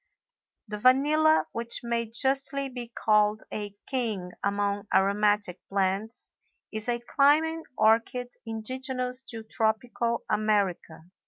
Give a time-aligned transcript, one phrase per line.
[0.67, 6.31] The vanilla, which may justly be called a king among aromatic plants,
[6.71, 11.03] is a climbing orchid indigenous to tropical America.